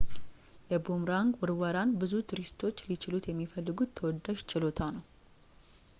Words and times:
የቡምራንግ 0.71 1.35
ውርወራን 1.41 1.91
ብዙ 2.03 2.13
ቱሪስቶች 2.31 2.83
ሊችሉት 2.87 3.27
የሚፈልጉት 3.31 3.93
ተወዳጅ 3.99 4.41
ችሎታ 4.53 4.81
ነው 4.97 5.05